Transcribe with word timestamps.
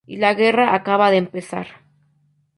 Y 0.07 0.17
la 0.17 0.33
guerra 0.33 0.73
acaba 0.73 1.11
de 1.11 1.17
empezar. 1.17 1.67